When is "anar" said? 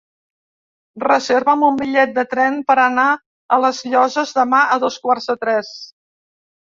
2.85-3.05